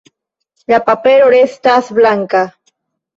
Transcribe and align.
La 0.71 0.79
papero 0.87 1.27
restas 1.33 1.91
blanka. 1.99 2.41